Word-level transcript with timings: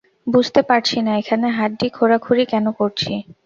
বুঝতে 0.27 0.61
পারছি 0.69 0.97
না 1.05 1.11
এখানে 1.21 1.47
হাড্ডি 1.57 1.87
খোড়াখুড়ি 1.95 2.43
কেন 2.51 2.65
করছি। 2.79 3.11